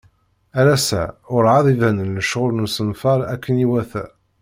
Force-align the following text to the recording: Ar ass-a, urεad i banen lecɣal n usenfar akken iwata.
Ar 0.59 0.67
ass-a, 0.75 1.03
urεad 1.35 1.65
i 1.73 1.75
banen 1.81 2.13
lecɣal 2.17 2.51
n 2.53 2.63
usenfar 2.65 3.19
akken 3.33 3.55
iwata. 3.65 4.05